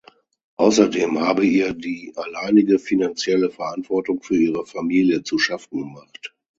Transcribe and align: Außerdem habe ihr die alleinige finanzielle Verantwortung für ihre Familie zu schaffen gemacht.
Außerdem 0.57 1.19
habe 1.19 1.45
ihr 1.45 1.73
die 1.75 2.13
alleinige 2.15 2.79
finanzielle 2.79 3.51
Verantwortung 3.51 4.19
für 4.23 4.35
ihre 4.35 4.65
Familie 4.65 5.21
zu 5.21 5.37
schaffen 5.37 5.77
gemacht. 5.77 6.33